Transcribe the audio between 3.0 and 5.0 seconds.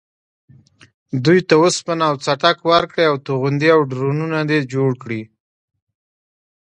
او توغندي او ډرونونه دې جوړ